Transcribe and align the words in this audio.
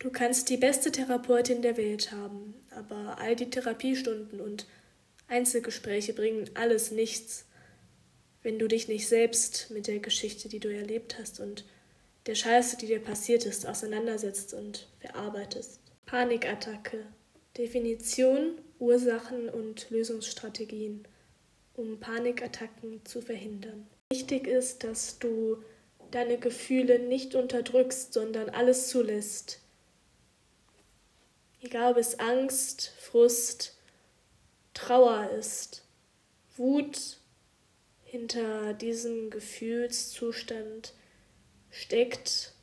Du 0.00 0.08
kannst 0.10 0.48
die 0.48 0.56
beste 0.56 0.90
Therapeutin 0.90 1.60
der 1.60 1.76
Welt 1.76 2.10
haben, 2.10 2.54
aber 2.70 3.18
all 3.18 3.36
die 3.36 3.50
Therapiestunden 3.50 4.40
und 4.40 4.66
Einzelgespräche 5.28 6.14
bringen 6.14 6.48
alles 6.54 6.90
nichts, 6.90 7.44
wenn 8.42 8.58
du 8.58 8.66
dich 8.66 8.88
nicht 8.88 9.06
selbst 9.06 9.70
mit 9.70 9.86
der 9.86 9.98
Geschichte, 9.98 10.48
die 10.48 10.58
du 10.58 10.74
erlebt 10.74 11.18
hast 11.18 11.38
und 11.38 11.66
der 12.24 12.34
Scheiße, 12.34 12.78
die 12.78 12.86
dir 12.86 13.00
passiert 13.00 13.44
ist, 13.44 13.66
auseinandersetzt 13.66 14.54
und 14.54 14.88
verarbeitest. 15.00 15.80
Panikattacke. 16.06 17.04
Definition, 17.58 18.58
Ursachen 18.78 19.50
und 19.50 19.90
Lösungsstrategien, 19.90 21.06
um 21.74 22.00
Panikattacken 22.00 23.04
zu 23.04 23.20
verhindern. 23.20 23.86
Wichtig 24.10 24.46
ist, 24.46 24.82
dass 24.82 25.18
du 25.18 25.62
deine 26.10 26.38
Gefühle 26.38 27.00
nicht 27.00 27.34
unterdrückst, 27.34 28.14
sondern 28.14 28.48
alles 28.48 28.88
zulässt. 28.88 29.59
Egal 31.62 31.92
ob 31.92 31.98
es 31.98 32.18
Angst, 32.18 32.92
Frust, 32.98 33.76
Trauer 34.72 35.30
ist, 35.30 35.84
Wut, 36.56 37.18
hinter 38.04 38.72
diesem 38.74 39.30
Gefühlszustand 39.30 40.94
steckt 41.70 42.54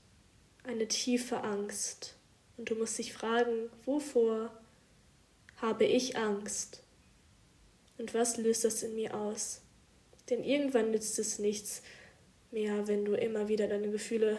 eine 0.64 0.88
tiefe 0.88 1.42
Angst. 1.42 2.16
Und 2.58 2.70
du 2.70 2.76
musst 2.76 2.98
dich 2.98 3.14
fragen, 3.14 3.70
wovor 3.86 4.52
habe 5.58 5.86
ich 5.86 6.18
Angst? 6.18 6.82
Und 7.98 8.14
was 8.14 8.38
löst 8.38 8.66
das 8.66 8.84
in 8.84 8.96
mir 8.96 9.16
aus? 9.16 9.62
Denn 10.30 10.44
irgendwann 10.44 10.92
nützt 10.92 11.18
es 11.20 11.40
nichts 11.40 11.82
mehr, 12.52 12.88
wenn 12.88 13.06
du 13.06 13.14
immer 13.14 13.48
wieder 13.48 13.68
deine 13.68 13.90
Gefühle 13.90 14.38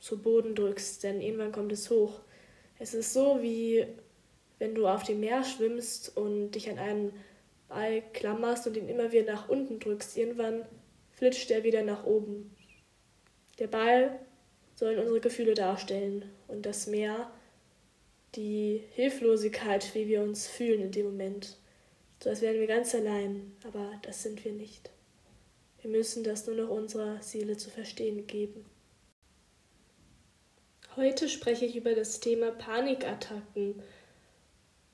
zu 0.00 0.18
Boden 0.18 0.54
drückst, 0.54 1.02
denn 1.02 1.20
irgendwann 1.20 1.52
kommt 1.52 1.72
es 1.72 1.90
hoch. 1.90 2.20
Es 2.80 2.94
ist 2.94 3.12
so 3.12 3.42
wie 3.42 3.86
wenn 4.58 4.74
du 4.74 4.86
auf 4.88 5.04
dem 5.04 5.20
Meer 5.20 5.44
schwimmst 5.44 6.16
und 6.16 6.52
dich 6.52 6.68
an 6.70 6.78
einen 6.78 7.12
Ball 7.68 8.02
klammerst 8.14 8.66
und 8.66 8.76
ihn 8.76 8.88
immer 8.88 9.12
wieder 9.12 9.32
nach 9.32 9.48
unten 9.48 9.78
drückst. 9.78 10.16
Irgendwann 10.16 10.64
flitscht 11.12 11.50
er 11.50 11.62
wieder 11.62 11.82
nach 11.82 12.04
oben. 12.04 12.54
Der 13.58 13.68
Ball 13.68 14.18
soll 14.74 14.96
unsere 14.96 15.20
Gefühle 15.20 15.54
darstellen 15.54 16.24
und 16.48 16.64
das 16.64 16.86
Meer 16.86 17.30
die 18.34 18.82
Hilflosigkeit, 18.94 19.94
wie 19.94 20.08
wir 20.08 20.22
uns 20.22 20.48
fühlen 20.48 20.80
in 20.80 20.92
dem 20.92 21.06
Moment. 21.06 21.58
So 22.22 22.30
als 22.30 22.40
wären 22.40 22.60
wir 22.60 22.66
ganz 22.66 22.94
allein, 22.94 23.52
aber 23.64 23.92
das 24.02 24.22
sind 24.22 24.42
wir 24.44 24.52
nicht. 24.52 24.90
Wir 25.82 25.90
müssen 25.90 26.24
das 26.24 26.46
nur 26.46 26.56
noch 26.56 26.70
unserer 26.70 27.20
Seele 27.22 27.56
zu 27.56 27.68
verstehen 27.68 28.26
geben. 28.26 28.64
Heute 30.96 31.28
spreche 31.28 31.66
ich 31.66 31.76
über 31.76 31.94
das 31.94 32.18
Thema 32.18 32.50
Panikattacken. 32.50 33.80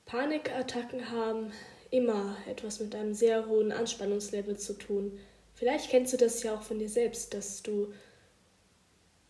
Panikattacken 0.05 1.09
haben 1.09 1.51
immer 1.89 2.37
etwas 2.47 2.79
mit 2.79 2.93
einem 2.93 3.15
sehr 3.15 3.47
hohen 3.47 3.71
Anspannungslevel 3.71 4.57
zu 4.57 4.73
tun. 4.73 5.17
Vielleicht 5.55 5.89
kennst 5.89 6.13
du 6.13 6.17
das 6.17 6.43
ja 6.43 6.53
auch 6.53 6.61
von 6.61 6.77
dir 6.77 6.87
selbst, 6.87 7.33
dass 7.33 7.63
du 7.63 7.91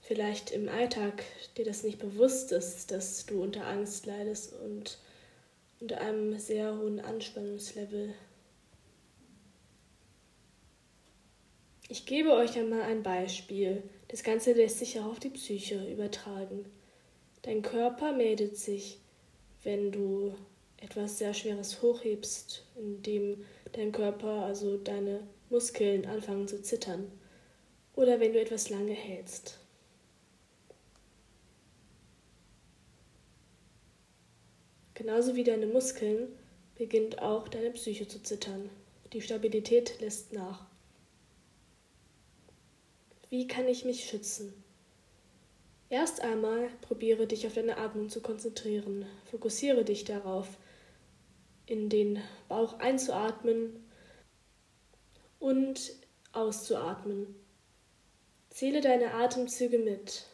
vielleicht 0.02 0.52
im 0.52 0.68
Alltag 0.68 1.24
dir 1.56 1.64
das 1.64 1.84
nicht 1.84 2.00
bewusst 2.00 2.52
ist, 2.52 2.92
dass 2.92 3.26
du 3.26 3.42
unter 3.42 3.66
Angst 3.66 4.06
leidest 4.06 4.52
und 4.52 5.00
unter 5.80 6.02
einem 6.02 6.38
sehr 6.38 6.78
hohen 6.78 7.00
Anspannungslevel. 7.00 8.14
Ich 11.88 12.06
gebe 12.06 12.34
euch 12.34 12.58
einmal 12.60 12.82
ein 12.82 13.04
Beispiel. 13.04 13.84
Das 14.10 14.24
Ganze 14.24 14.54
lässt 14.54 14.80
sich 14.80 15.00
auch 15.00 15.06
auf 15.06 15.20
die 15.20 15.30
Psyche 15.30 15.86
übertragen. 15.92 16.66
Dein 17.42 17.62
Körper 17.62 18.14
meldet 18.14 18.58
sich, 18.58 19.00
wenn 19.64 19.92
du 19.92 20.34
etwas 20.78 21.18
sehr 21.18 21.34
Schweres 21.34 21.82
hochhebst, 21.82 22.64
indem 22.76 23.44
dein 23.74 23.92
Körper, 23.92 24.46
also 24.46 24.78
deine 24.78 25.22
Muskeln 25.50 26.06
anfangen 26.06 26.48
zu 26.48 26.62
zittern. 26.62 27.12
Oder 27.96 28.20
wenn 28.20 28.34
du 28.34 28.40
etwas 28.40 28.70
lange 28.70 28.94
hältst. 28.94 29.60
Genauso 34.94 35.36
wie 35.36 35.44
deine 35.44 35.68
Muskeln 35.68 36.28
beginnt 36.76 37.22
auch 37.22 37.48
deine 37.48 37.72
Psyche 37.72 38.08
zu 38.08 38.22
zittern. 38.22 38.70
Die 39.14 39.22
Stabilität 39.22 40.00
lässt 40.00 40.34
nach. 40.34 40.66
Wie 43.30 43.48
kann 43.48 43.68
ich 43.68 43.84
mich 43.84 44.06
schützen? 44.06 44.54
Erst 45.90 46.22
einmal 46.22 46.70
probiere 46.82 47.28
dich 47.28 47.46
auf 47.46 47.54
deine 47.54 47.78
Atmung 47.78 48.10
zu 48.10 48.22
konzentrieren. 48.22 49.06
Fokussiere 49.30 49.84
dich 49.84 50.06
darauf, 50.06 50.48
in 51.66 51.90
den 51.90 52.22
Bauch 52.48 52.80
einzuatmen 52.80 53.86
und 55.40 55.94
auszuatmen. 56.32 57.36
Zähle 58.50 58.82
deine 58.82 59.14
Atemzüge 59.14 59.78
mit. 59.78 60.26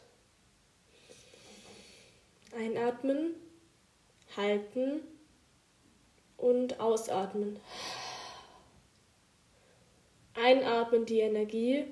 Einatmen, 2.56 3.34
halten 4.38 5.02
und 6.38 6.80
ausatmen. 6.80 7.60
Einatmen 10.36 11.06
die 11.06 11.20
Energie 11.20 11.86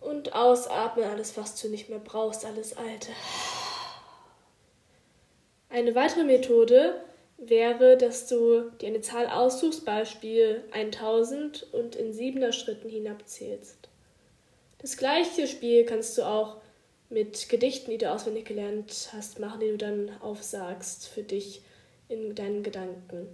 und 0.00 0.34
ausatmen 0.34 1.06
alles, 1.06 1.36
was 1.36 1.60
du 1.60 1.68
nicht 1.68 1.88
mehr 1.88 1.98
brauchst, 1.98 2.44
alles 2.44 2.76
Alte. 2.76 3.12
Eine 5.70 5.94
weitere 5.94 6.24
Methode 6.24 7.00
wäre, 7.36 7.96
dass 7.96 8.26
du 8.26 8.70
dir 8.80 8.88
eine 8.88 9.00
Zahl 9.00 9.26
aussuchst, 9.26 9.84
Beispiel 9.84 10.64
1000 10.72 11.72
und 11.72 11.94
in 11.94 12.12
siebener 12.12 12.52
Schritten 12.52 12.88
hinabzählst. 12.88 13.88
Das 14.78 14.96
gleiche 14.96 15.46
Spiel 15.46 15.84
kannst 15.84 16.16
du 16.18 16.22
auch 16.22 16.56
mit 17.10 17.48
Gedichten, 17.48 17.90
die 17.90 17.98
du 17.98 18.10
auswendig 18.10 18.44
gelernt 18.46 19.10
hast, 19.12 19.38
machen, 19.40 19.60
die 19.60 19.68
du 19.68 19.78
dann 19.78 20.10
aufsagst 20.20 21.08
für 21.08 21.22
dich 21.22 21.62
in 22.08 22.34
deinen 22.34 22.62
Gedanken. 22.62 23.28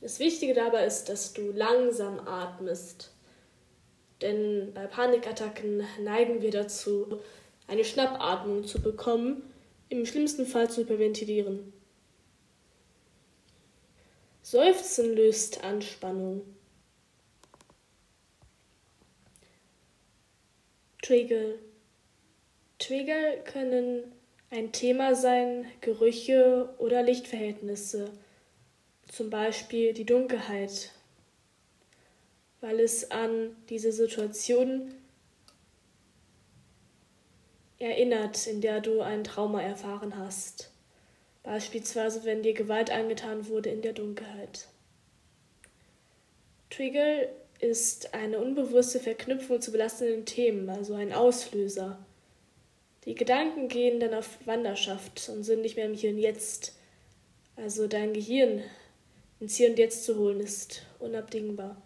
Das 0.00 0.18
Wichtige 0.18 0.54
dabei 0.54 0.84
ist, 0.84 1.08
dass 1.08 1.32
du 1.32 1.52
langsam 1.52 2.20
atmest. 2.20 3.10
Denn 4.22 4.72
bei 4.72 4.86
Panikattacken 4.86 5.84
neigen 6.02 6.40
wir 6.40 6.50
dazu, 6.50 7.20
eine 7.66 7.84
Schnappatmung 7.84 8.64
zu 8.64 8.80
bekommen, 8.80 9.42
im 9.88 10.06
schlimmsten 10.06 10.46
Fall 10.46 10.70
zu 10.70 10.82
hyperventilieren. 10.82 11.72
Seufzen 14.42 15.14
löst 15.14 15.64
Anspannung. 15.64 16.42
Trigger. 21.02 21.54
Trigger 22.78 23.36
können 23.44 24.12
ein 24.50 24.72
Thema 24.72 25.14
sein, 25.14 25.66
Gerüche 25.80 26.74
oder 26.78 27.02
Lichtverhältnisse, 27.02 28.10
zum 29.10 29.30
Beispiel 29.30 29.92
die 29.92 30.04
Dunkelheit, 30.04 30.92
weil 32.66 32.80
es 32.80 33.10
an 33.10 33.56
diese 33.68 33.92
Situation 33.92 34.92
erinnert, 37.78 38.46
in 38.46 38.60
der 38.60 38.80
du 38.80 39.00
ein 39.00 39.22
Trauma 39.22 39.62
erfahren 39.62 40.16
hast 40.16 40.70
beispielsweise 41.46 42.24
wenn 42.24 42.42
dir 42.42 42.52
Gewalt 42.52 42.90
angetan 42.90 43.46
wurde 43.46 43.70
in 43.70 43.80
der 43.80 43.92
Dunkelheit. 43.92 44.66
Trigger 46.68 47.28
ist 47.60 48.12
eine 48.12 48.40
unbewusste 48.40 48.98
Verknüpfung 48.98 49.60
zu 49.60 49.70
belastenden 49.70 50.26
Themen, 50.26 50.68
also 50.68 50.94
ein 50.94 51.12
Auslöser. 51.12 52.04
Die 53.04 53.14
Gedanken 53.14 53.68
gehen 53.68 54.00
dann 54.00 54.12
auf 54.12 54.38
Wanderschaft 54.44 55.28
und 55.28 55.44
sind 55.44 55.62
nicht 55.62 55.76
mehr 55.76 55.86
im 55.86 55.94
Hier 55.94 56.10
und 56.10 56.18
Jetzt. 56.18 56.74
Also 57.54 57.86
dein 57.86 58.12
Gehirn 58.12 58.62
ins 59.38 59.54
Hier 59.54 59.70
und 59.70 59.78
Jetzt 59.78 60.04
zu 60.04 60.18
holen, 60.18 60.40
ist 60.40 60.82
unabdingbar. 60.98 61.80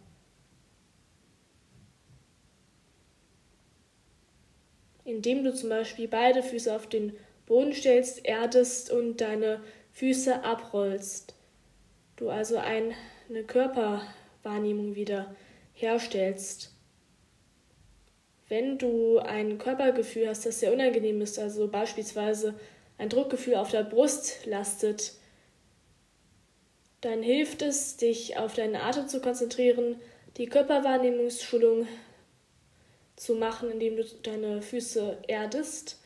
Indem 5.10 5.42
du 5.42 5.52
zum 5.52 5.70
Beispiel 5.70 6.06
beide 6.06 6.40
Füße 6.40 6.72
auf 6.74 6.86
den 6.86 7.16
Boden 7.46 7.72
stellst, 7.72 8.24
erdest 8.24 8.92
und 8.92 9.20
deine 9.20 9.60
Füße 9.92 10.44
abrollst. 10.44 11.34
Du 12.14 12.30
also 12.30 12.58
eine 12.58 12.94
Körperwahrnehmung 13.44 14.94
wieder 14.94 15.34
herstellst. 15.74 16.70
Wenn 18.48 18.78
du 18.78 19.18
ein 19.18 19.58
Körpergefühl 19.58 20.28
hast, 20.28 20.46
das 20.46 20.60
sehr 20.60 20.72
unangenehm 20.72 21.20
ist, 21.20 21.40
also 21.40 21.66
beispielsweise 21.66 22.54
ein 22.96 23.08
Druckgefühl 23.08 23.56
auf 23.56 23.72
der 23.72 23.82
Brust 23.82 24.46
lastet, 24.46 25.14
dann 27.00 27.22
hilft 27.22 27.62
es, 27.62 27.96
dich 27.96 28.36
auf 28.36 28.54
deinen 28.54 28.76
Atem 28.76 29.08
zu 29.08 29.20
konzentrieren, 29.20 29.96
die 30.36 30.46
Körperwahrnehmungsschulung 30.46 31.88
zu 33.20 33.34
machen, 33.34 33.70
indem 33.70 33.96
du 33.96 34.04
deine 34.22 34.62
Füße 34.62 35.18
erdest 35.28 35.98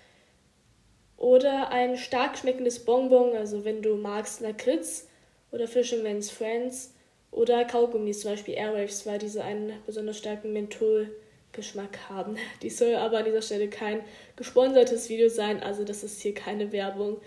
Oder 1.16 1.70
ein 1.70 1.96
stark 1.96 2.36
schmeckendes 2.36 2.84
Bonbon, 2.84 3.36
also 3.36 3.64
wenn 3.64 3.82
du 3.82 3.94
magst 3.94 4.40
Lakritz 4.40 5.06
oder 5.52 5.68
Fisherman's 5.68 6.28
Friends 6.32 6.92
oder 7.30 7.64
Kaugummis, 7.64 8.20
zum 8.20 8.32
Beispiel 8.32 8.54
Airwaves, 8.54 9.06
weil 9.06 9.18
diese 9.18 9.44
einen 9.44 9.74
besonders 9.86 10.18
starken 10.18 10.52
Menthol-Geschmack 10.52 12.08
haben. 12.08 12.36
Dies 12.62 12.78
soll 12.78 12.96
aber 12.96 13.18
an 13.18 13.26
dieser 13.26 13.42
Stelle 13.42 13.68
kein 13.68 14.00
gesponsertes 14.34 15.08
Video 15.08 15.28
sein, 15.28 15.62
also 15.62 15.84
das 15.84 16.02
ist 16.02 16.20
hier 16.20 16.34
keine 16.34 16.72
Werbung. 16.72 17.20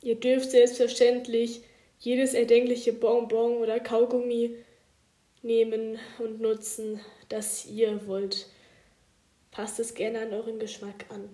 Ihr 0.00 0.14
dürft 0.14 0.50
selbstverständlich 0.50 1.60
jedes 1.98 2.32
erdenkliche 2.32 2.94
Bonbon 2.94 3.58
oder 3.58 3.80
Kaugummi 3.80 4.56
nehmen 5.42 5.98
und 6.18 6.40
nutzen, 6.40 7.00
das 7.28 7.66
ihr 7.66 8.06
wollt. 8.06 8.46
Passt 9.50 9.80
es 9.80 9.94
gerne 9.94 10.20
an 10.20 10.32
euren 10.32 10.58
Geschmack 10.58 11.06
an. 11.08 11.28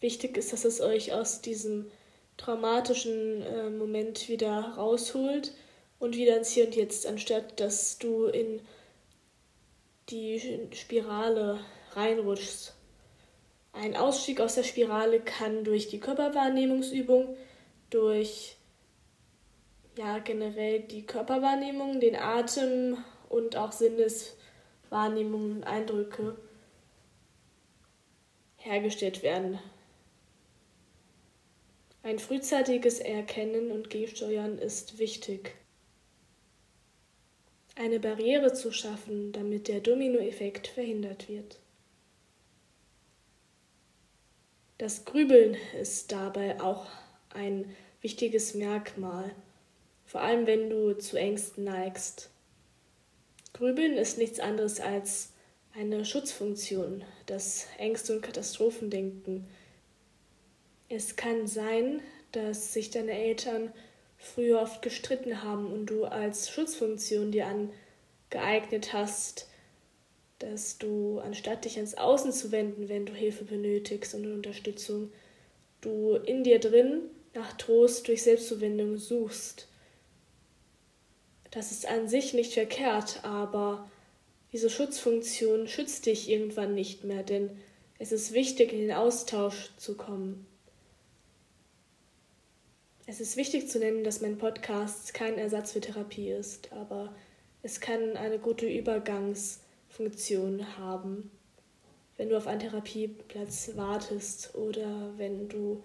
Wichtig 0.00 0.36
ist, 0.36 0.52
dass 0.52 0.64
es 0.64 0.80
euch 0.80 1.12
aus 1.12 1.40
diesem 1.40 1.90
traumatischen 2.36 3.42
äh, 3.42 3.70
Moment 3.70 4.28
wieder 4.28 4.74
rausholt 4.76 5.54
und 5.98 6.16
wieder 6.16 6.36
ins 6.36 6.50
Hier 6.50 6.66
und 6.66 6.76
Jetzt, 6.76 7.06
anstatt 7.06 7.58
dass 7.58 7.98
du 7.98 8.26
in 8.26 8.60
die 10.08 10.68
Spirale 10.72 11.60
reinrutschst. 11.92 12.74
Ein 13.72 13.96
Ausstieg 13.96 14.40
aus 14.40 14.54
der 14.54 14.62
Spirale 14.62 15.20
kann 15.20 15.64
durch 15.64 15.88
die 15.88 16.00
Körperwahrnehmungsübung, 16.00 17.36
durch 17.90 18.56
ja 19.96 20.18
generell 20.20 20.80
die 20.80 21.04
Körperwahrnehmung, 21.04 22.00
den 22.00 22.16
Atem 22.16 22.96
und 23.28 23.56
auch 23.56 23.72
Sinneswahrnehmungen 23.72 25.58
und 25.58 25.64
Eindrücke 25.64 26.36
hergestellt 28.56 29.22
werden. 29.22 29.58
Ein 32.02 32.18
frühzeitiges 32.18 33.00
Erkennen 33.00 33.70
und 33.70 33.90
Gegensteuern 33.90 34.58
ist 34.58 34.98
wichtig. 34.98 35.54
Eine 37.74 38.00
Barriere 38.00 38.52
zu 38.52 38.72
schaffen, 38.72 39.32
damit 39.32 39.68
der 39.68 39.80
Dominoeffekt 39.80 40.68
verhindert 40.68 41.28
wird. 41.28 41.58
Das 44.78 45.04
Grübeln 45.04 45.56
ist 45.80 46.12
dabei 46.12 46.60
auch 46.60 46.86
ein 47.30 47.74
wichtiges 48.00 48.54
Merkmal, 48.54 49.30
vor 50.06 50.20
allem 50.20 50.46
wenn 50.46 50.70
du 50.70 50.96
zu 50.96 51.16
Ängsten 51.16 51.64
neigst. 51.64 52.30
Grübeln 53.58 53.98
ist 53.98 54.18
nichts 54.18 54.40
anderes 54.40 54.80
als 54.80 55.32
eine 55.74 56.04
Schutzfunktion, 56.04 57.04
das 57.26 57.66
Ängste 57.78 58.14
und 58.14 58.22
Katastrophendenken 58.22 59.46
es 60.88 61.16
kann 61.16 61.46
sein, 61.46 62.00
dass 62.32 62.72
sich 62.72 62.90
deine 62.90 63.12
Eltern 63.12 63.72
früher 64.16 64.60
oft 64.60 64.82
gestritten 64.82 65.42
haben 65.42 65.70
und 65.70 65.86
du 65.86 66.04
als 66.04 66.50
Schutzfunktion 66.50 67.30
dir 67.30 67.46
angeeignet 68.30 68.92
hast, 68.92 69.48
dass 70.38 70.78
du, 70.78 71.18
anstatt 71.18 71.64
dich 71.64 71.76
ans 71.76 71.94
Außen 71.94 72.32
zu 72.32 72.52
wenden, 72.52 72.88
wenn 72.88 73.06
du 73.06 73.12
Hilfe 73.12 73.44
benötigst 73.44 74.14
und 74.14 74.32
Unterstützung, 74.32 75.12
du 75.80 76.14
in 76.14 76.42
dir 76.42 76.58
drin 76.58 77.02
nach 77.34 77.52
Trost 77.54 78.08
durch 78.08 78.22
Selbstzuwendung 78.22 78.96
suchst. 78.96 79.68
Das 81.50 81.72
ist 81.72 81.88
an 81.88 82.08
sich 82.08 82.34
nicht 82.34 82.52
verkehrt, 82.52 83.24
aber 83.24 83.88
diese 84.52 84.70
Schutzfunktion 84.70 85.68
schützt 85.68 86.06
dich 86.06 86.28
irgendwann 86.28 86.74
nicht 86.74 87.04
mehr, 87.04 87.22
denn 87.22 87.50
es 87.98 88.12
ist 88.12 88.32
wichtig, 88.32 88.72
in 88.72 88.80
den 88.80 88.92
Austausch 88.92 89.70
zu 89.76 89.96
kommen. 89.96 90.46
Es 93.06 93.20
ist 93.20 93.36
wichtig 93.36 93.68
zu 93.68 93.78
nennen, 93.78 94.04
dass 94.04 94.20
mein 94.20 94.36
Podcast 94.36 95.14
kein 95.14 95.38
Ersatz 95.38 95.72
für 95.72 95.80
Therapie 95.80 96.30
ist, 96.30 96.70
aber 96.72 97.14
es 97.62 97.80
kann 97.80 98.16
eine 98.16 98.38
gute 98.38 98.66
Übergangsfunktion 98.66 100.76
haben, 100.76 101.30
wenn 102.16 102.28
du 102.28 102.36
auf 102.36 102.46
einen 102.46 102.60
Therapieplatz 102.60 103.72
wartest 103.76 104.54
oder 104.54 105.12
wenn 105.16 105.48
du 105.48 105.82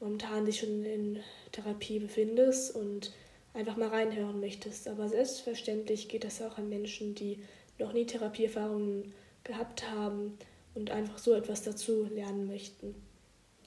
momentan 0.00 0.46
dich 0.46 0.60
schon 0.60 0.84
in 0.84 1.20
Therapie 1.52 1.98
befindest 1.98 2.74
und 2.74 3.12
einfach 3.56 3.76
mal 3.76 3.88
reinhören 3.88 4.40
möchtest. 4.40 4.86
Aber 4.86 5.08
selbstverständlich 5.08 6.08
geht 6.08 6.24
das 6.24 6.40
auch 6.42 6.58
an 6.58 6.68
Menschen, 6.68 7.14
die 7.14 7.42
noch 7.78 7.92
nie 7.92 8.06
Therapieerfahrungen 8.06 9.12
gehabt 9.44 9.90
haben 9.90 10.38
und 10.74 10.90
einfach 10.90 11.18
so 11.18 11.34
etwas 11.34 11.62
dazu 11.62 12.04
lernen 12.04 12.46
möchten. 12.46 12.94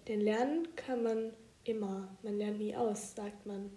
Denn 0.08 0.22
lernen 0.22 0.68
kann 0.76 1.04
man 1.04 1.34
Immer, 1.70 2.10
man 2.24 2.38
lernt 2.38 2.58
nie 2.58 2.76
aus, 2.76 3.16
sagt 3.16 3.46
man. 3.46 3.70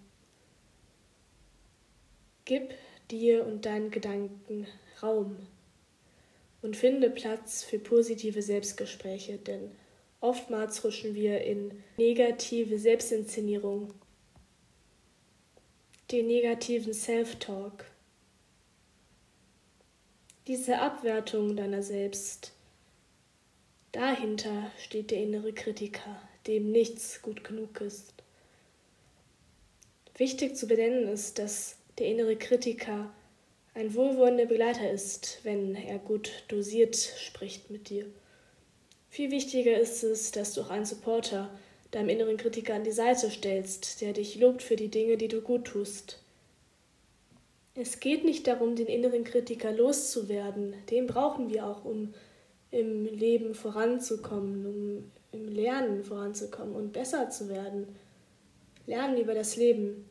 Gib 2.45 2.73
dir 3.11 3.45
und 3.45 3.65
deinen 3.65 3.91
Gedanken 3.91 4.65
Raum 5.01 5.37
und 6.63 6.75
finde 6.75 7.11
Platz 7.11 7.63
für 7.63 7.77
positive 7.77 8.41
Selbstgespräche, 8.41 9.37
denn 9.37 9.69
oftmals 10.21 10.83
rutschen 10.83 11.13
wir 11.13 11.41
in 11.41 11.83
negative 11.97 12.79
Selbstinszenierung, 12.79 13.93
den 16.13 16.27
negativen 16.27 16.93
Self-Talk. 16.93 17.85
Diese 20.45 20.77
Abwertung 20.77 21.55
deiner 21.55 21.81
selbst, 21.81 22.51
dahinter 23.93 24.71
steht 24.77 25.09
der 25.09 25.23
innere 25.23 25.53
Kritiker, 25.53 26.21
dem 26.45 26.71
nichts 26.71 27.23
gut 27.23 27.43
genug 27.43 27.81
ist. 27.81 28.13
Wichtig 30.15 30.55
zu 30.55 30.67
benennen 30.67 31.07
ist, 31.07 31.39
dass 31.39 31.77
der 31.97 32.05
innere 32.05 32.35
Kritiker 32.35 33.11
ein 33.73 33.95
wohlwollender 33.95 34.45
Begleiter 34.45 34.91
ist, 34.91 35.39
wenn 35.41 35.73
er 35.73 35.97
gut 35.97 36.43
dosiert 36.47 36.95
spricht 36.95 37.71
mit 37.71 37.89
dir. 37.89 38.05
Viel 39.09 39.31
wichtiger 39.31 39.79
ist 39.79 40.03
es, 40.03 40.29
dass 40.31 40.53
du 40.53 40.61
auch 40.61 40.69
einen 40.69 40.85
Supporter 40.85 41.49
deinem 41.93 42.09
inneren 42.09 42.37
Kritiker 42.37 42.73
an 42.73 42.83
die 42.83 42.91
Seite 42.91 43.29
stellst, 43.29 44.01
der 44.01 44.13
dich 44.13 44.39
lobt 44.39 44.63
für 44.63 44.75
die 44.75 44.89
Dinge, 44.89 45.17
die 45.17 45.27
du 45.27 45.41
gut 45.41 45.65
tust. 45.65 46.19
Es 47.75 47.99
geht 47.99 48.23
nicht 48.23 48.47
darum, 48.47 48.75
den 48.75 48.87
inneren 48.87 49.23
Kritiker 49.23 49.71
loszuwerden. 49.71 50.73
Den 50.89 51.07
brauchen 51.07 51.49
wir 51.49 51.65
auch, 51.65 51.85
um 51.85 52.13
im 52.71 53.05
Leben 53.05 53.53
voranzukommen, 53.53 54.65
um 54.65 55.11
im 55.31 55.47
Lernen 55.47 56.03
voranzukommen 56.03 56.75
und 56.75 56.93
besser 56.93 57.29
zu 57.29 57.49
werden. 57.49 57.87
Lernen 58.85 59.17
über 59.17 59.33
das 59.33 59.55
Leben. 59.55 60.09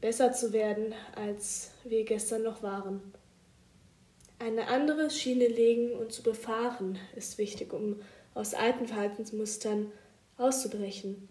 Besser 0.00 0.32
zu 0.32 0.52
werden, 0.52 0.94
als 1.14 1.70
wir 1.84 2.04
gestern 2.04 2.42
noch 2.42 2.62
waren. 2.62 3.00
Eine 4.38 4.68
andere 4.68 5.10
Schiene 5.10 5.48
legen 5.48 5.92
und 5.92 6.12
zu 6.12 6.22
befahren 6.22 6.98
ist 7.16 7.38
wichtig, 7.38 7.72
um 7.72 8.00
aus 8.34 8.54
alten 8.54 8.86
Verhaltensmustern 8.86 9.92
auszubrechen. 10.36 11.28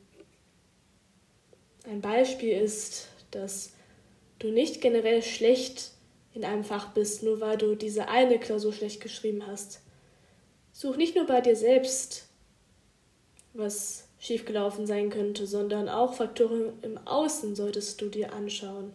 Ein 1.86 2.02
Beispiel 2.02 2.58
ist, 2.58 3.10
dass 3.32 3.74
du 4.40 4.50
nicht 4.50 4.82
generell 4.82 5.22
schlecht 5.22 5.92
in 6.34 6.46
einem 6.46 6.64
Fach 6.64 6.94
bist, 6.94 7.24
nur 7.24 7.42
weil 7.42 7.58
du 7.58 7.76
diese 7.76 8.08
eine 8.08 8.40
Klausur 8.40 8.74
schlecht 8.74 9.02
geschrieben 9.02 9.46
hast. 9.46 9.82
Such 10.72 10.96
nicht 10.96 11.16
nur 11.16 11.26
bei 11.26 11.42
dir 11.42 11.56
selbst, 11.56 12.28
was 13.54 14.08
schiefgelaufen 14.18 14.88
sein 14.88 15.10
könnte, 15.10 15.46
sondern 15.46 15.90
auch 15.90 16.14
Faktoren 16.16 16.74
im 16.82 16.98
Außen 16.98 17.56
solltest 17.56 18.02
du 18.02 18.08
dir 18.08 18.34
anschauen. 18.34 18.94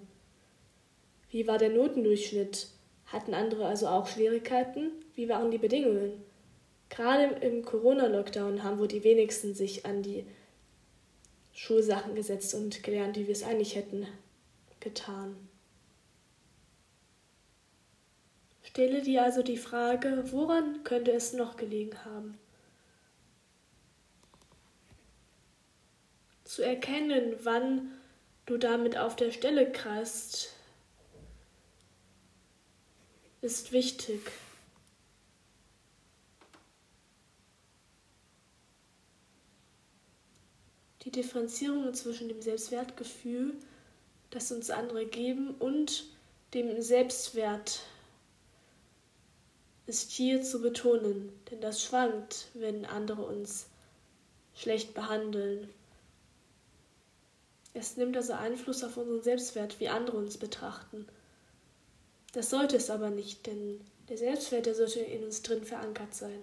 Wie 1.31 1.47
war 1.47 1.59
der 1.59 1.69
Notendurchschnitt? 1.69 2.69
Hatten 3.07 3.35
andere 3.35 3.67
also 3.67 3.87
auch 3.87 4.07
Schwierigkeiten? 4.09 4.91
Wie 5.15 5.29
waren 5.29 5.51
die 5.51 5.59
Bedingungen? 5.59 6.25
Gerade 6.89 7.25
im 7.47 7.65
Corona-Lockdown 7.65 8.63
haben 8.63 8.79
wohl 8.79 8.89
die 8.89 9.05
wenigsten 9.05 9.55
sich 9.55 9.85
an 9.85 10.03
die 10.03 10.27
Schulsachen 11.53 12.15
gesetzt 12.15 12.55
und 12.55 12.83
gelernt, 12.83 13.17
wie 13.17 13.27
wir 13.27 13.33
es 13.33 13.43
eigentlich 13.43 13.75
hätten 13.75 14.07
getan. 14.81 15.37
Stelle 18.63 19.03
dir 19.03 19.25
also 19.25 19.43
die 19.43 19.57
Frage, 19.57 20.25
woran 20.31 20.85
könnte 20.85 21.11
es 21.13 21.33
noch 21.33 21.57
gelegen 21.57 22.05
haben? 22.05 22.39
Zu 26.45 26.63
erkennen, 26.63 27.35
wann 27.43 27.91
du 28.47 28.57
damit 28.57 28.97
auf 28.97 29.17
der 29.17 29.33
Stelle 29.33 29.71
kreist, 29.73 30.53
ist 33.41 33.73
wichtig. 33.73 34.21
Die 41.09 41.23
Differenzierung 41.23 41.95
zwischen 41.95 42.29
dem 42.29 42.43
Selbstwertgefühl, 42.43 43.55
das 44.29 44.53
uns 44.53 44.69
andere 44.69 45.07
geben, 45.07 45.55
und 45.59 46.05
dem 46.53 46.83
Selbstwert, 46.83 47.81
ist 49.87 50.11
hier 50.11 50.43
zu 50.43 50.61
betonen, 50.61 51.33
denn 51.51 51.63
das 51.63 51.83
schwankt, 51.83 52.49
wenn 52.53 52.85
andere 52.85 53.23
uns 53.23 53.69
schlecht 54.55 54.93
behandeln. 54.93 55.71
Es 57.73 57.97
nimmt 57.97 58.15
also 58.15 58.35
Einfluss 58.35 58.85
auf 58.85 58.99
unseren 58.99 59.23
Selbstwert, 59.23 59.81
wie 59.81 59.89
andere 59.89 60.19
uns 60.19 60.37
betrachten. 60.37 61.09
Das 62.35 62.51
sollte 62.51 62.77
es 62.77 62.91
aber 62.91 63.09
nicht, 63.09 63.47
denn 63.47 63.81
der 64.11 64.19
Selbstwert, 64.19 64.67
der 64.67 64.75
sollte 64.75 65.01
in 65.01 65.25
uns 65.25 65.41
drin 65.41 65.65
verankert 65.65 66.15
sein. 66.15 66.43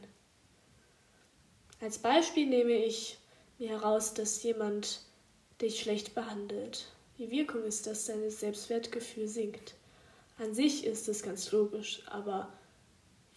Als 1.82 2.00
Beispiel 2.00 2.48
nehme 2.48 2.84
ich 2.84 3.20
mir 3.58 3.70
heraus, 3.70 4.14
dass 4.14 4.44
jemand 4.44 5.02
dich 5.62 5.80
schlecht 5.80 6.16
behandelt. 6.16 6.88
Die 7.18 7.32
Wirkung 7.32 7.64
ist, 7.64 7.88
dass 7.88 8.06
dein 8.06 8.30
Selbstwertgefühl 8.30 9.28
sinkt. 9.28 9.76
An 10.38 10.54
sich 10.54 10.86
ist 10.86 11.08
es 11.08 11.24
ganz 11.24 11.52
logisch, 11.52 12.04
aber 12.08 12.52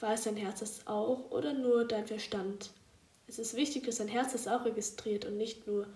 weiß 0.01 0.25
dein 0.25 0.37
Herz 0.37 0.61
das 0.61 0.87
auch 0.87 1.31
oder 1.31 1.53
nur 1.53 1.85
dein 1.85 2.07
Verstand? 2.07 2.71
Es 3.29 3.39
ist 3.39 3.55
wichtig, 3.55 3.85
dass 3.85 3.99
dein 3.99 4.09
Herz 4.09 4.33
das 4.33 4.49
auch 4.49 4.65
registriert 4.65 5.25
und 5.25 5.37
nicht 5.37 5.67
nur 5.67 5.87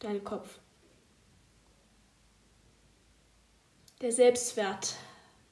dein 0.00 0.22
Kopf. 0.24 0.58
Der 4.02 4.12
Selbstwert. 4.12 4.94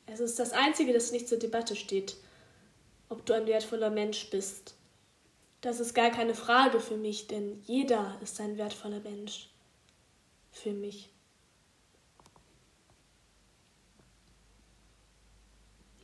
Es 0.06 0.18
ist 0.20 0.38
das 0.38 0.52
Einzige, 0.52 0.92
das 0.92 1.12
nicht 1.12 1.28
zur 1.28 1.38
Debatte 1.38 1.76
steht, 1.76 2.16
ob 3.08 3.24
du 3.24 3.32
ein 3.32 3.46
wertvoller 3.46 3.90
Mensch 3.90 4.28
bist. 4.30 4.74
Das 5.60 5.78
ist 5.78 5.94
gar 5.94 6.10
keine 6.10 6.34
Frage 6.34 6.80
für 6.80 6.96
mich, 6.96 7.26
denn 7.26 7.62
jeder 7.66 8.18
ist 8.22 8.40
ein 8.40 8.56
wertvoller 8.56 9.00
Mensch. 9.00 9.50
Für 10.52 10.72
mich. 10.72 11.10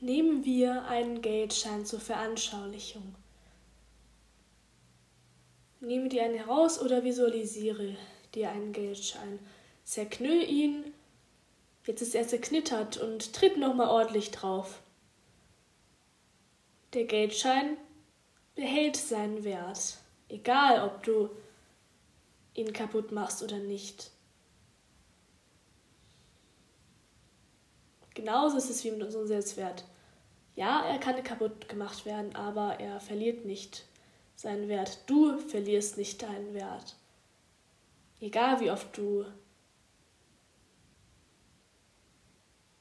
Nehmen 0.01 0.45
wir 0.45 0.85
einen 0.85 1.23
Geldschein 1.23 1.87
zur 1.87 2.01
Veranschaulichung. 2.01 3.15
Nehme 5.81 6.09
dir 6.09 6.25
einen 6.25 6.37
heraus 6.37 6.81
oder 6.81 7.03
visualisiere 7.03 7.97
dir 8.35 8.51
einen 8.51 8.73
Geldschein. 8.73 9.39
Zerknüll 9.85 10.43
ihn. 10.43 10.93
Jetzt 11.87 12.03
ist 12.03 12.15
er 12.15 12.29
zerknittert 12.29 12.99
und 12.99 13.33
tritt 13.33 13.57
nochmal 13.57 13.89
ordentlich 13.89 14.31
drauf. 14.33 14.81
Der 16.93 17.05
Geldschein 17.05 17.77
behält 18.57 18.97
seinen 18.97 19.45
Wert, 19.45 19.99
egal 20.29 20.83
ob 20.83 21.03
du 21.05 21.31
ihn 22.55 22.73
kaputt 22.73 23.13
machst 23.13 23.43
oder 23.43 23.59
nicht. 23.59 24.11
Genauso 28.15 28.57
ist 28.57 28.71
es 28.71 28.83
wie 28.83 28.91
mit 28.91 29.03
unserem 29.03 29.27
Selbstwert. 29.27 29.85
Ja, 30.57 30.87
er 30.87 30.99
kann 30.99 31.23
kaputt 31.23 31.69
gemacht 31.69 32.07
werden, 32.07 32.35
aber 32.35 32.81
er 32.81 32.99
verliert 32.99 33.45
nicht 33.45 33.85
seinen 34.37 34.69
Wert. 34.69 35.01
Du 35.07 35.39
verlierst 35.39 35.99
nicht 35.99 36.23
deinen 36.23 36.55
Wert. 36.55 36.97
Egal 38.21 38.61
wie 38.61 38.71
oft 38.71 38.97
du 38.97 39.27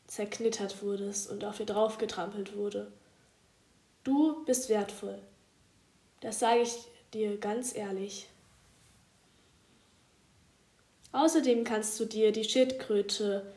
zerknittert 0.07 0.81
wurdest 0.81 1.29
und 1.29 1.43
auf 1.43 1.57
dir 1.57 1.65
drauf 1.65 1.97
getrampelt 1.97 2.55
wurde. 2.55 2.89
Du 4.05 4.45
bist 4.45 4.69
wertvoll. 4.69 5.21
Das 6.25 6.39
sage 6.39 6.61
ich 6.61 6.75
dir 7.13 7.37
ganz 7.37 7.75
ehrlich. 7.75 8.27
Außerdem 11.11 11.63
kannst 11.63 11.99
du 11.99 12.05
dir 12.05 12.31
die 12.31 12.43
Schildkröte 12.43 13.53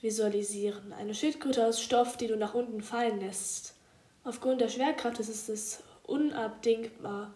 visualisieren. 0.00 0.92
Eine 0.92 1.12
Schildkröte 1.12 1.66
aus 1.66 1.82
Stoff, 1.82 2.16
die 2.16 2.28
du 2.28 2.36
nach 2.36 2.54
unten 2.54 2.82
fallen 2.82 3.18
lässt. 3.18 3.74
Aufgrund 4.22 4.60
der 4.60 4.68
Schwerkraft 4.68 5.18
ist 5.18 5.48
es 5.48 5.82
unabdingbar 6.04 7.34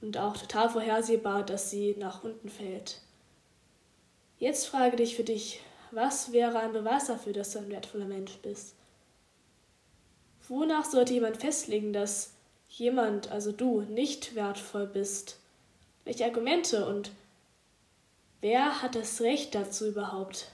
und 0.00 0.16
auch 0.16 0.36
total 0.36 0.70
vorhersehbar, 0.70 1.44
dass 1.44 1.70
sie 1.70 1.96
nach 1.98 2.22
unten 2.22 2.50
fällt. 2.50 3.00
Jetzt 4.38 4.68
frage 4.68 4.94
dich 4.94 5.16
für 5.16 5.24
dich, 5.24 5.58
was 5.90 6.30
wäre 6.30 6.60
ein 6.60 6.72
Beweis 6.72 7.06
dafür, 7.06 7.32
dass 7.32 7.50
du 7.50 7.58
ein 7.58 7.68
wertvoller 7.68 8.06
Mensch 8.06 8.38
bist? 8.42 8.76
Wonach 10.46 10.84
sollte 10.84 11.14
jemand 11.14 11.38
festlegen, 11.38 11.92
dass 11.92 12.34
jemand, 12.72 13.30
also 13.30 13.52
du, 13.52 13.82
nicht 13.82 14.34
wertvoll 14.34 14.86
bist? 14.86 15.38
Welche 16.04 16.24
Argumente 16.24 16.86
und 16.86 17.12
wer 18.40 18.82
hat 18.82 18.94
das 18.94 19.20
Recht 19.20 19.54
dazu 19.54 19.88
überhaupt? 19.88 20.48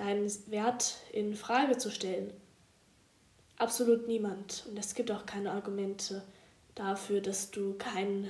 deinen 0.00 0.30
Wert 0.50 0.96
in 1.12 1.34
Frage 1.34 1.76
zu 1.76 1.90
stellen. 1.90 2.32
Absolut 3.58 4.08
niemand. 4.08 4.64
Und 4.68 4.78
es 4.78 4.94
gibt 4.94 5.10
auch 5.10 5.26
keine 5.26 5.52
Argumente 5.52 6.22
dafür, 6.74 7.20
dass 7.20 7.50
du 7.50 7.74
keinen 7.74 8.26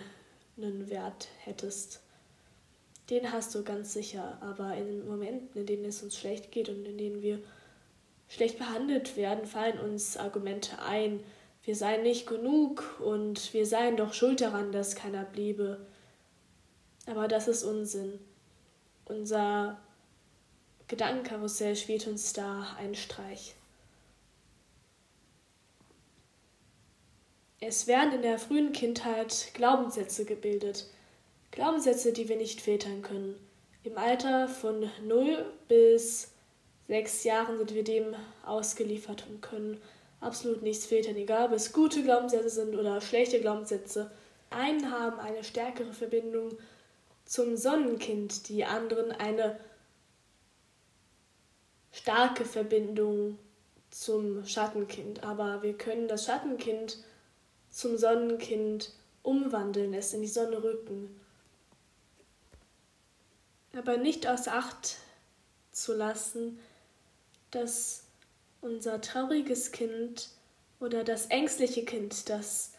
Wert 0.57 1.29
hättest. 1.39 2.01
Den 3.09 3.33
hast 3.33 3.55
du 3.55 3.63
ganz 3.63 3.93
sicher. 3.93 4.39
Aber 4.41 4.75
in 4.75 5.07
Momenten, 5.07 5.61
in 5.61 5.67
denen 5.67 5.85
es 5.85 6.03
uns 6.03 6.17
schlecht 6.17 6.51
geht 6.51 6.69
und 6.69 6.85
in 6.85 6.99
denen 6.99 7.23
wir 7.23 7.39
schlecht 8.29 8.59
behandelt 8.59 9.17
werden, 9.17 9.47
fallen 9.47 9.79
uns 9.79 10.17
Argumente 10.17 10.81
ein. 10.83 11.21
Wir 11.71 11.77
seien 11.77 12.03
nicht 12.03 12.27
genug 12.27 12.99
und 12.99 13.55
wir 13.55 13.65
seien 13.65 13.97
doch 13.97 14.13
schuld 14.13 14.41
daran, 14.41 14.73
dass 14.73 14.97
keiner 14.97 15.23
bliebe. 15.23 15.87
Aber 17.07 17.29
das 17.29 17.47
ist 17.47 17.63
Unsinn. 17.63 18.19
Unser 19.05 19.81
Gedankenkarussell 20.89 21.77
spielt 21.77 22.09
uns 22.09 22.33
da 22.33 22.75
einen 22.77 22.97
Streich. 22.97 23.55
Es 27.61 27.87
werden 27.87 28.15
in 28.15 28.23
der 28.23 28.41
frühen 28.41 28.73
Kindheit 28.73 29.51
Glaubenssätze 29.55 30.25
gebildet. 30.25 30.87
Glaubenssätze, 31.53 32.13
die 32.13 32.29
wir 32.29 32.37
nicht 32.37 32.61
filtern 32.61 33.03
können. 33.03 33.37
Im 33.85 33.97
Alter 33.97 34.49
von 34.49 34.91
0 35.07 35.47
bis 35.69 36.33
6 36.89 37.23
Jahren 37.23 37.59
sind 37.59 37.75
wir 37.75 37.85
dem 37.85 38.17
ausgeliefert 38.45 39.25
und 39.31 39.41
können 39.41 39.81
absolut 40.21 40.63
nichts 40.63 40.87
filtern, 40.87 41.17
egal 41.17 41.47
ob 41.47 41.53
es 41.53 41.73
gute 41.73 42.03
Glaubenssätze 42.03 42.51
sind 42.51 42.77
oder 42.77 43.01
schlechte 43.01 43.41
Glaubenssätze. 43.41 44.11
Einen 44.51 44.91
haben 44.91 45.19
eine 45.19 45.45
stärkere 45.45 45.93
Verbindung 45.93 46.59
zum 47.25 47.57
Sonnenkind, 47.57 48.49
die 48.49 48.65
anderen 48.65 49.13
eine 49.13 49.59
starke 51.93 52.45
Verbindung 52.45 53.39
zum 53.91 54.45
Schattenkind, 54.45 55.23
aber 55.25 55.63
wir 55.63 55.77
können 55.77 56.09
das 56.09 56.27
Schattenkind 56.27 56.99
zum 57.71 57.97
Sonnenkind 57.97 58.93
umwandeln, 59.23 59.95
es 59.95 60.13
in 60.13 60.23
die 60.23 60.29
Sonne 60.29 60.63
rücken. 60.63 61.21
Aber 63.77 63.97
nicht 63.97 64.27
außer 64.27 64.55
Acht 64.55 64.97
zu 65.71 65.95
lassen, 65.95 66.59
dass 67.51 68.05
unser 68.61 69.01
trauriges 69.01 69.73
Kind 69.73 70.29
oder 70.81 71.05
das 71.05 71.27
ängstliche 71.27 71.85
Kind, 71.85 72.29
das 72.29 72.73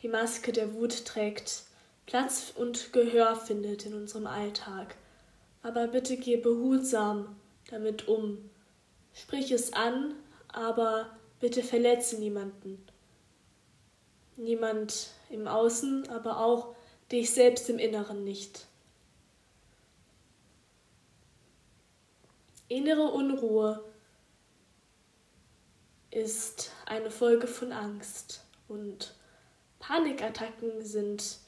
die 0.00 0.08
Maske 0.08 0.52
der 0.52 0.74
Wut 0.74 1.04
trägt, 1.04 1.64
Platz 2.06 2.52
und 2.54 2.92
Gehör 2.92 3.36
findet 3.36 3.84
in 3.86 3.94
unserem 3.94 4.26
Alltag. 4.26 4.96
Aber 5.62 5.88
bitte 5.88 6.16
geh 6.16 6.36
behutsam 6.36 7.36
damit 7.70 8.08
um 8.08 8.48
Sprich 9.14 9.50
es 9.50 9.72
an, 9.72 10.14
aber 10.46 11.10
bitte 11.40 11.62
verletze 11.62 12.18
niemanden. 12.18 12.84
Niemand 14.36 15.10
im 15.28 15.48
Außen, 15.48 16.08
aber 16.08 16.38
auch 16.38 16.76
dich 17.10 17.32
selbst 17.32 17.68
im 17.68 17.78
Inneren 17.78 18.22
nicht. 18.22 18.66
Innere 22.68 23.10
Unruhe 23.10 23.82
ist 26.10 26.72
eine 26.86 27.10
Folge 27.10 27.46
von 27.46 27.72
Angst 27.72 28.44
und 28.68 29.14
Panikattacken 29.78 30.84
sind 30.84 31.38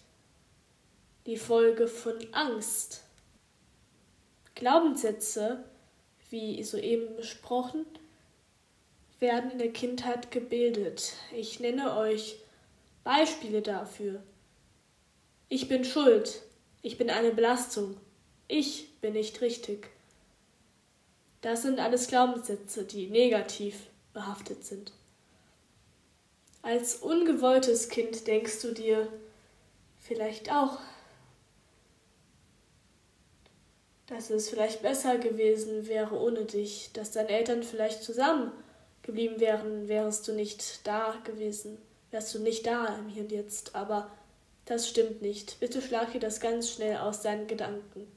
die 1.26 1.36
Folge 1.36 1.88
von 1.88 2.18
Angst. 2.32 3.04
Glaubenssätze 4.54 5.64
wie 6.30 6.62
soeben 6.62 7.16
besprochen, 7.16 7.84
werden 9.18 9.50
in 9.50 9.58
der 9.58 9.72
Kindheit 9.72 10.30
gebildet. 10.30 11.14
Ich 11.36 11.60
nenne 11.60 11.96
euch 11.96 12.36
Beispiele 13.04 13.60
dafür. 13.60 14.22
Ich 15.48 15.68
bin 15.68 15.84
schuld. 15.84 16.42
Ich 16.82 16.96
bin 16.96 17.10
eine 17.10 17.32
Belastung. 17.32 17.96
Ich 18.48 18.98
bin 19.00 19.12
nicht 19.12 19.40
richtig. 19.40 19.90
Das 21.42 21.62
sind 21.62 21.80
alles 21.80 22.08
Glaubenssätze, 22.08 22.84
die 22.84 23.08
negativ 23.08 23.89
behaftet 24.12 24.64
sind. 24.64 24.92
Als 26.62 26.96
ungewolltes 26.96 27.88
Kind 27.88 28.26
denkst 28.26 28.60
du 28.62 28.72
dir 28.72 29.08
vielleicht 29.98 30.52
auch, 30.52 30.78
dass 34.06 34.28
es 34.28 34.50
vielleicht 34.50 34.82
besser 34.82 35.18
gewesen 35.18 35.86
wäre 35.86 36.18
ohne 36.18 36.44
dich, 36.44 36.90
dass 36.92 37.12
deine 37.12 37.28
Eltern 37.28 37.62
vielleicht 37.62 38.02
zusammen 38.02 38.52
geblieben 39.02 39.40
wären, 39.40 39.88
wärst 39.88 40.26
du 40.28 40.32
nicht 40.32 40.86
da 40.86 41.14
gewesen. 41.24 41.78
wärst 42.10 42.34
du 42.34 42.40
nicht 42.40 42.66
da 42.66 42.96
im 42.98 43.08
Hier 43.08 43.22
und 43.22 43.32
Jetzt. 43.32 43.74
Aber 43.74 44.10
das 44.64 44.88
stimmt 44.88 45.22
nicht. 45.22 45.58
Bitte 45.60 45.80
schlag 45.80 46.12
dir 46.12 46.20
das 46.20 46.40
ganz 46.40 46.70
schnell 46.70 46.98
aus 46.98 47.22
deinen 47.22 47.46
Gedanken. 47.46 48.10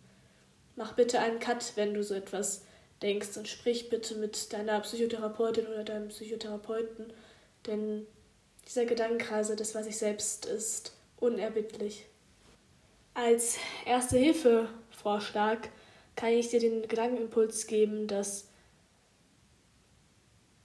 Mach 0.75 0.93
bitte 0.93 1.19
einen 1.19 1.39
Cut, 1.39 1.73
wenn 1.75 1.93
du 1.93 2.03
so 2.03 2.15
etwas 2.15 2.63
denkst 3.03 3.37
und 3.37 3.47
sprich 3.47 3.89
bitte 3.89 4.15
mit 4.15 4.53
deiner 4.53 4.79
Psychotherapeutin 4.79 5.67
oder 5.67 5.83
deinem 5.83 6.07
Psychotherapeuten, 6.07 7.13
denn 7.67 8.07
dieser 8.67 8.85
Gedankenkreise, 8.85 9.55
das 9.55 9.75
was 9.75 9.85
ich 9.85 9.97
selbst, 9.97 10.45
ist 10.45 10.93
unerbittlich. 11.19 12.05
Als 13.13 13.57
erste 13.85 14.17
Hilfe 14.17 14.69
Vorschlag 14.89 15.67
kann 16.15 16.31
ich 16.31 16.49
dir 16.49 16.59
den 16.59 16.87
Gedankenimpuls 16.87 17.67
geben, 17.67 18.07
dass 18.07 18.47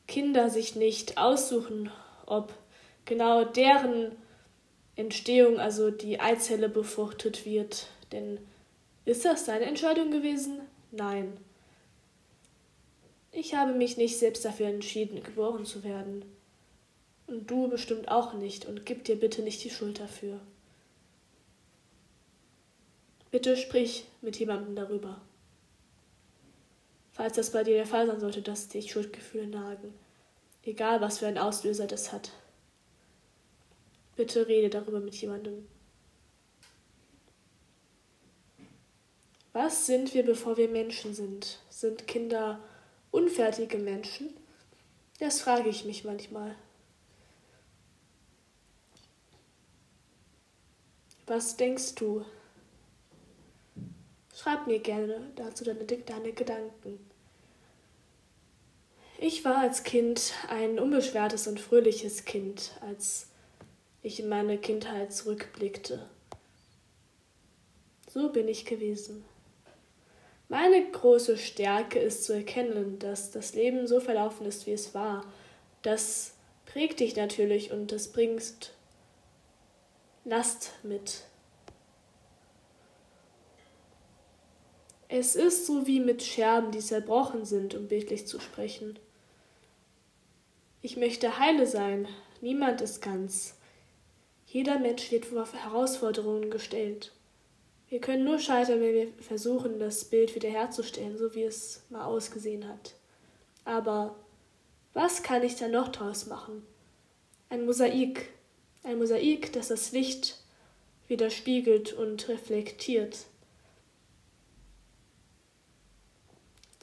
Kinder 0.07 0.49
sich 0.49 0.77
nicht 0.77 1.19
aussuchen, 1.19 1.91
ob 2.25 2.55
genau 3.05 3.45
deren 3.45 4.13
Entstehung, 4.97 5.59
also 5.61 5.91
die 5.91 6.21
Eizelle, 6.21 6.69
befruchtet 6.69 7.45
wird. 7.45 7.89
Denn 8.13 8.39
ist 9.05 9.25
das 9.25 9.45
deine 9.45 9.67
Entscheidung 9.67 10.11
gewesen? 10.11 10.61
Nein. 10.91 11.37
Ich 13.39 13.55
habe 13.55 13.73
mich 13.73 13.97
nicht 13.97 14.19
selbst 14.19 14.45
dafür 14.45 14.67
entschieden, 14.67 15.23
geboren 15.23 15.65
zu 15.65 15.85
werden. 15.85 16.25
Und 17.29 17.49
du 17.49 17.69
bestimmt 17.69 18.09
auch 18.09 18.33
nicht 18.33 18.67
und 18.67 18.85
gib 18.85 19.05
dir 19.05 19.15
bitte 19.15 19.43
nicht 19.43 19.63
die 19.63 19.71
Schuld 19.71 20.01
dafür. 20.01 20.41
Bitte 23.31 23.57
sprich 23.57 24.07
mit 24.23 24.41
jemandem 24.41 24.75
darüber. 24.75 25.21
Falls 27.13 27.37
das 27.37 27.53
bei 27.53 27.63
dir 27.63 27.75
der 27.75 27.87
Fall 27.87 28.09
sein 28.09 28.19
sollte, 28.19 28.43
dass 28.43 28.71
dich 28.71 28.91
Schuldgefühle 28.91 29.47
nagen, 29.47 29.95
egal 30.65 31.01
was 31.01 31.19
für 31.19 31.29
ein 31.29 31.39
Auslöser 31.39 31.87
das 31.87 32.13
hat. 32.13 32.33
Bitte 34.17 34.49
rede 34.49 34.69
darüber 34.69 34.99
mit 34.99 35.15
jemandem. 35.15 35.69
Was 39.53 39.87
sind 39.87 40.13
wir, 40.13 40.25
bevor 40.25 40.57
wir 40.57 40.69
Menschen 40.69 41.15
sind? 41.15 41.61
Sind 41.71 42.09
Kinder 42.09 42.59
unfertige 43.11 43.79
Menschen? 43.79 44.35
Das 45.19 45.41
frage 45.41 45.69
ich 45.69 45.85
mich 45.85 46.05
manchmal. 46.05 46.55
Was 51.27 51.57
denkst 51.57 51.95
du? 51.97 52.25
Schreib 54.35 54.67
mir 54.67 54.79
gerne 54.79 55.31
dazu 55.37 55.65
deine, 55.65 55.85
deine 55.85 56.33
Gedanken. 56.33 56.99
Ich 59.19 59.45
war 59.45 59.59
als 59.59 59.83
Kind 59.83 60.33
ein 60.49 60.79
unbeschwertes 60.79 61.49
und 61.49 61.59
fröhliches 61.59 62.25
Kind, 62.25 62.73
als 62.81 63.27
ich 64.01 64.21
in 64.21 64.29
meine 64.29 64.59
Kindheit 64.59 65.13
zurückblickte. 65.13 66.09
So 68.09 68.31
bin 68.31 68.47
ich 68.47 68.65
gewesen. 68.65 69.25
Meine 70.49 70.91
große 70.91 71.37
Stärke 71.37 71.99
ist 71.99 72.25
zu 72.25 72.33
erkennen, 72.33 72.99
dass 72.99 73.31
das 73.31 73.55
Leben 73.55 73.87
so 73.87 74.01
verlaufen 74.01 74.47
ist, 74.47 74.67
wie 74.67 74.73
es 74.73 74.95
war. 74.95 75.25
Das 75.83 76.33
prägt 76.65 77.01
dich 77.01 77.17
natürlich 77.17 77.71
und 77.71 77.93
das 77.93 78.09
bringst 78.09 78.73
Last 80.25 80.73
mit. 80.83 81.25
Es 85.09 85.37
ist 85.37 85.67
so 85.67 85.87
wie 85.87 86.01
mit 86.01 86.23
Scherben, 86.23 86.71
die 86.71 86.81
zerbrochen 86.81 87.45
sind, 87.45 87.75
um 87.75 87.89
bildlich 87.89 88.27
zu 88.27 88.41
sprechen. 88.41 88.99
Ich 90.81 90.97
möchte 90.97 91.39
heile 91.39 91.67
sein, 91.67 92.07
niemand 92.41 92.81
ist 92.81 93.03
ganz. 93.03 93.57
Jeder 94.47 94.79
Mensch 94.79 95.11
wird 95.11 95.27
vor 95.27 95.51
Herausforderungen 95.51 96.51
gestellt. 96.51 97.13
Wir 97.89 98.01
können 98.01 98.25
nur 98.25 98.39
scheitern, 98.39 98.81
wenn 98.81 98.95
wir 98.95 99.09
versuchen, 99.21 99.79
das 99.79 100.05
Bild 100.05 100.35
wiederherzustellen, 100.35 101.17
so 101.17 101.35
wie 101.35 101.45
es 101.45 101.83
mal 101.89 102.05
ausgesehen 102.05 102.69
hat. 102.69 102.95
Aber 103.65 104.17
was 104.93 105.23
kann 105.23 105.43
ich 105.43 105.57
da 105.57 105.69
noch 105.69 105.89
draus 105.89 106.27
machen? 106.27 106.67
Ein 107.49 107.65
Mosaik. 107.65 108.29
Ein 108.83 108.99
Mosaik, 108.99 109.53
das 109.53 109.69
das 109.69 109.93
Licht 109.93 110.39
widerspiegelt 111.09 111.93
und 111.95 112.29
reflektiert. 112.29 113.27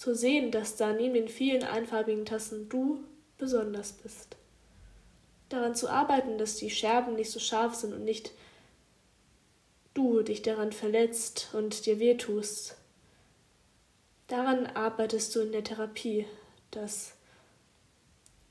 zu 0.05 0.13
sehen, 0.13 0.51
dass 0.51 0.75
da 0.75 0.93
neben 0.93 1.15
den 1.15 1.27
vielen 1.27 1.63
einfarbigen 1.63 2.25
Tassen 2.25 2.69
du 2.69 2.99
besonders 3.39 3.93
bist. 3.93 4.35
Daran 5.49 5.73
zu 5.73 5.89
arbeiten, 5.89 6.37
dass 6.37 6.57
die 6.57 6.69
Scherben 6.69 7.15
nicht 7.15 7.31
so 7.31 7.39
scharf 7.39 7.73
sind 7.73 7.91
und 7.91 8.03
nicht 8.03 8.31
du 9.95 10.21
dich 10.21 10.43
daran 10.43 10.71
verletzt 10.71 11.49
und 11.53 11.87
dir 11.87 11.99
wehtust. 11.99 12.77
Daran 14.27 14.67
arbeitest 14.67 15.35
du 15.35 15.39
in 15.39 15.51
der 15.51 15.63
Therapie, 15.63 16.27
dass 16.69 17.15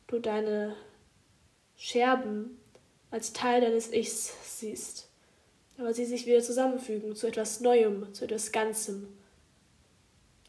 du 0.08 0.18
deine 0.18 0.74
Scherben 1.76 2.58
als 3.12 3.32
Teil 3.32 3.60
deines 3.60 3.92
Ichs 3.92 4.58
siehst, 4.58 5.08
aber 5.78 5.94
sie 5.94 6.04
sich 6.04 6.26
wieder 6.26 6.40
zusammenfügen 6.40 7.14
zu 7.14 7.28
etwas 7.28 7.60
Neuem, 7.60 8.12
zu 8.12 8.24
etwas 8.24 8.50
Ganzem 8.50 9.06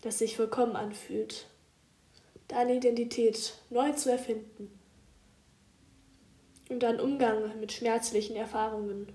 das 0.05 0.19
sich 0.19 0.38
vollkommen 0.38 0.75
anfühlt. 0.75 1.47
Deine 2.47 2.75
Identität 2.75 3.55
neu 3.71 3.91
zu 3.93 4.12
erfinden. 4.12 4.69
Und 6.69 6.84
dein 6.84 6.99
Umgang 6.99 7.60
mit 7.60 7.71
schmerzlichen 7.71 8.36
Erfahrungen. 8.36 9.08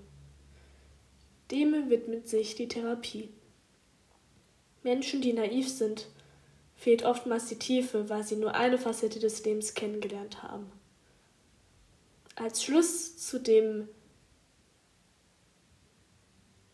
Dem 1.50 1.90
widmet 1.90 2.28
sich 2.28 2.54
die 2.54 2.68
Therapie. 2.68 3.30
Menschen, 4.82 5.20
die 5.20 5.32
naiv 5.32 5.68
sind, 5.68 6.06
fehlt 6.76 7.04
oftmals 7.04 7.46
die 7.46 7.58
Tiefe, 7.58 8.08
weil 8.08 8.22
sie 8.22 8.36
nur 8.36 8.54
eine 8.54 8.78
Facette 8.78 9.18
des 9.18 9.44
Lebens 9.44 9.74
kennengelernt 9.74 10.42
haben. 10.42 10.70
Als 12.36 12.62
Schluss 12.62 13.18
zu 13.18 13.38
dem 13.38 13.88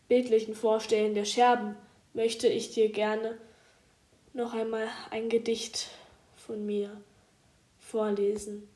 bildlichen 0.07 0.55
Vorstellen 0.55 1.13
der 1.13 1.25
Scherben 1.25 1.75
möchte 2.13 2.47
ich 2.47 2.71
dir 2.71 2.89
gerne 2.89 3.37
noch 4.33 4.53
einmal 4.53 4.87
ein 5.11 5.27
Gedicht 5.27 5.89
von 6.37 6.65
mir 6.65 7.01
vorlesen. 7.79 8.69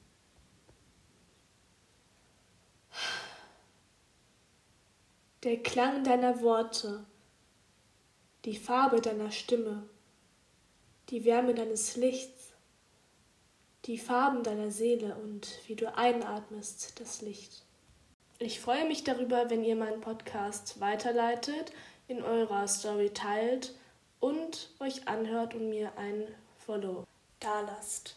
Der 5.43 5.57
Klang 5.57 6.03
deiner 6.03 6.41
Worte, 6.41 7.03
die 8.45 8.55
Farbe 8.55 9.01
deiner 9.01 9.31
Stimme, 9.31 9.81
die 11.09 11.25
Wärme 11.25 11.55
deines 11.55 11.95
Lichts, 11.95 12.53
die 13.85 13.97
Farben 13.97 14.43
deiner 14.43 14.69
Seele 14.69 15.15
und 15.15 15.47
wie 15.65 15.73
du 15.75 15.97
einatmest 15.97 16.99
das 16.99 17.23
Licht. 17.23 17.63
Ich 18.37 18.59
freue 18.59 18.87
mich 18.87 19.03
darüber, 19.03 19.49
wenn 19.49 19.63
ihr 19.63 19.75
meinen 19.75 20.01
Podcast 20.01 20.79
weiterleitet, 20.79 21.71
in 22.07 22.21
eurer 22.21 22.67
Story 22.67 23.09
teilt 23.09 23.73
und 24.19 24.69
euch 24.79 25.07
anhört 25.07 25.55
und 25.55 25.69
mir 25.69 25.97
ein 25.97 26.27
Follow 26.59 27.07
dalasst. 27.39 28.15